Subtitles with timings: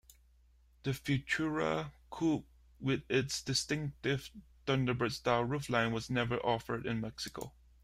[0.81, 2.47] The Futura coupe
[2.79, 4.31] with its distinctive
[4.65, 7.53] Thunderbird-styled roofline was never offered in Mexico.